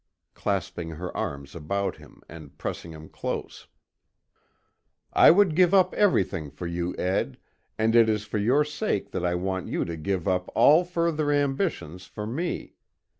[0.33, 3.67] clasping her arms about him, and pressing him close.
[5.13, 7.37] "I would give up everything for you, Ed,
[7.77, 11.31] and it is for your sake that I want you to give up all further
[11.31, 12.73] ambitions for me.